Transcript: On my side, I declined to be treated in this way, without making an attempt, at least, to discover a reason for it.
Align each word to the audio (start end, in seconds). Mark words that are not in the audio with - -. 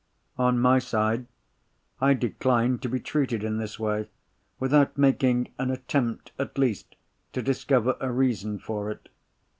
On 0.39 0.57
my 0.57 0.79
side, 0.79 1.27
I 2.01 2.15
declined 2.15 2.81
to 2.81 2.89
be 2.89 2.99
treated 2.99 3.43
in 3.43 3.59
this 3.59 3.77
way, 3.77 4.09
without 4.59 4.97
making 4.97 5.49
an 5.59 5.69
attempt, 5.69 6.31
at 6.39 6.57
least, 6.57 6.95
to 7.33 7.43
discover 7.43 7.95
a 7.99 8.11
reason 8.11 8.57
for 8.57 8.89
it. 8.89 9.09